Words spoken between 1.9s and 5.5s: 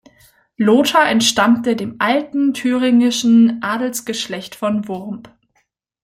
alten thüringischen Adelsgeschlecht von Wurmb.